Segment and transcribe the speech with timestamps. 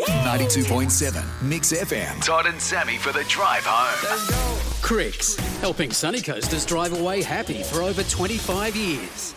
[0.00, 2.24] 92.7 Mix FM.
[2.24, 4.82] Todd and Sammy for the drive home.
[4.82, 9.34] Cricks, helping Sunny Coasters drive away happy for over 25 years.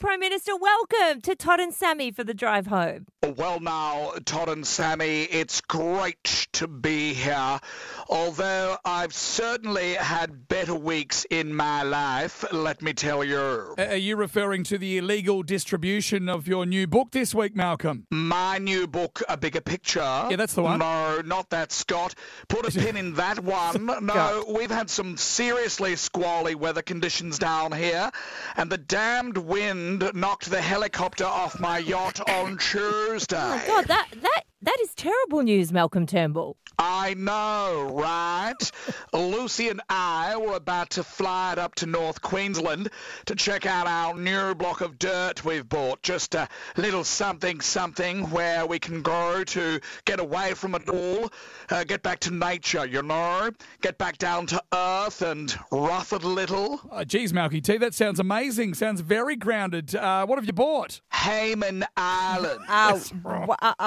[0.00, 3.06] Former Prime Minister, welcome to Todd and Sammy for the drive home.
[3.36, 7.60] Well, now, Todd and Sammy, it's great to be here.
[8.08, 13.74] Although I've certainly had better weeks in my life, let me tell you.
[13.78, 18.06] Are you referring to the illegal distribution of your new book this week, Malcolm?
[18.10, 20.00] My new book, A Bigger Picture.
[20.00, 20.78] Yeah, that's the one.
[20.80, 22.14] No, not that, Scott.
[22.48, 23.86] Put a pin in that one.
[23.86, 28.10] No, we've had some seriously squally weather conditions down here,
[28.56, 33.36] and the damned wind knocked the helicopter off my yacht on oh Tuesday.
[33.36, 36.56] Oh God, that that that is terrible news, Malcolm Turnbull.
[36.78, 38.54] I know, right?
[39.12, 42.88] Lucy and I were about to fly it up to North Queensland
[43.26, 46.02] to check out our new block of dirt we've bought.
[46.02, 51.30] Just a little something something where we can go to get away from it all,
[51.68, 53.50] uh, get back to nature, you know?
[53.82, 56.80] Get back down to earth and rough it a little.
[56.90, 58.72] Oh, geez, Malky T, that sounds amazing.
[58.72, 59.94] Sounds very grounded.
[59.94, 61.02] Uh, what have you bought?
[61.12, 62.60] Hayman Island.
[62.70, 63.74] Oh, w- uh,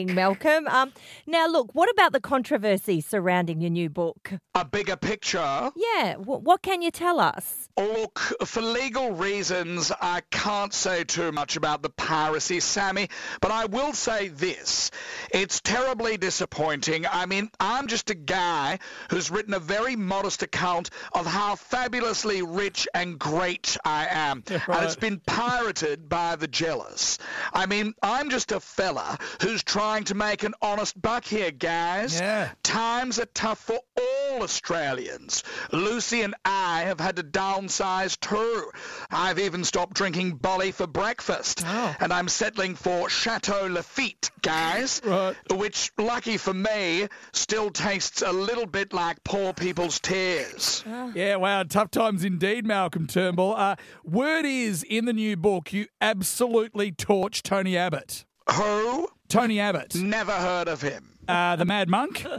[0.00, 0.66] amazing, Malcolm.
[0.68, 0.92] Um,
[1.26, 4.32] now, look, what about the controversy surrounding your new book?
[4.54, 5.70] A bigger picture.
[5.76, 7.68] Yeah, w- what can you tell us?
[7.76, 13.08] Look, for legal reasons, I can't say too much about the piracy, Sammy,
[13.40, 14.90] but I will say this.
[15.30, 17.06] It's terribly disappointing.
[17.10, 18.78] I mean, I'm just a guy
[19.10, 24.44] who's written a very modest account of how fabulously rich and great I am.
[24.70, 27.18] And it's been pirated by the jealous.
[27.52, 32.20] I mean, I'm just a fella who's trying to make an honest buck here, guys.
[32.20, 32.50] Yeah.
[32.62, 35.42] Times are tough for all Australians.
[35.72, 38.70] Lucy and I have had to downsize too.
[39.10, 41.62] I've even stopped drinking bolly for breakfast.
[41.66, 41.96] Oh.
[41.98, 45.02] And I'm settling for Chateau Lafite, guys.
[45.04, 45.34] Right.
[45.50, 50.84] Which, lucky for me, still tastes a little bit like poor people's tears.
[51.14, 53.54] Yeah, wow, tough times indeed, Malcolm Turnbull.
[53.56, 58.24] Uh, word is in the new book, you absolutely torch Tony Abbott.
[58.52, 59.08] Who?
[59.30, 61.08] Tony Abbott, Never heard of him.
[61.26, 62.24] uh, the Mad Monk.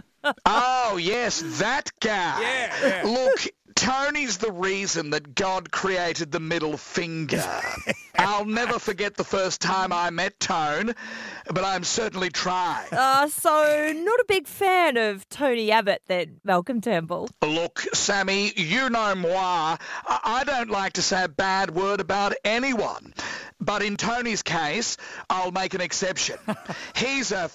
[0.46, 2.40] Oh, yes, that guy.
[2.42, 3.04] Yeah, yeah.
[3.06, 7.44] Look, Tony's the reason that God created the middle finger.
[8.20, 10.94] I'll never forget the first time I met Tone,
[11.52, 12.88] but I'm certainly trying.
[12.92, 13.50] Uh, so,
[13.96, 17.28] not a big fan of Tony Abbott then, Malcolm Turnbull.
[17.42, 19.78] Look, Sammy, you know moi.
[20.06, 23.16] I I don't like to say a bad word about anyone.
[23.62, 24.98] But in Tony's case,
[25.30, 26.38] I'll make an exception.
[26.96, 27.50] He's a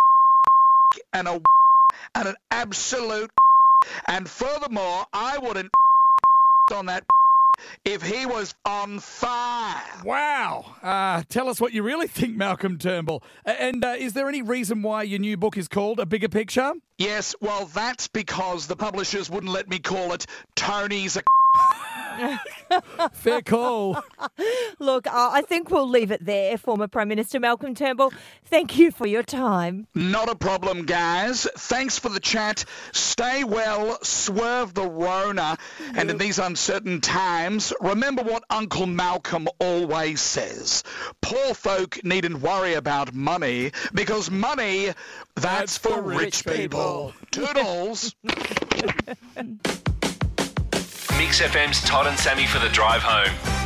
[1.13, 1.43] and a
[2.15, 3.31] and an absolute
[4.07, 5.71] and furthermore, I wouldn't
[6.73, 7.05] on that
[7.85, 9.83] if he was on fire.
[10.05, 10.75] Wow.
[10.83, 13.23] Uh, tell us what you really think, Malcolm Turnbull.
[13.45, 16.73] And uh, is there any reason why your new book is called A Bigger Picture?
[16.99, 21.23] Yes, well, that's because the publishers wouldn't let me call it Tony's a
[23.13, 24.03] Fair call.
[24.79, 28.13] Look, uh, I think we'll leave it there, former Prime Minister Malcolm Turnbull.
[28.47, 29.87] Thank you for your time.
[29.95, 31.47] Not a problem, guys.
[31.57, 32.65] Thanks for the chat.
[32.93, 35.59] Stay well, swerve the Rona,
[35.95, 40.85] and in these uncertain times, remember what Uncle Malcolm always says.
[41.21, 44.93] Poor folk needn't worry about money, because money,
[45.35, 47.13] that's, for, rich, people.
[47.31, 48.15] Toodles.
[51.17, 53.66] Mix FM's Todd and Sammy for the drive home.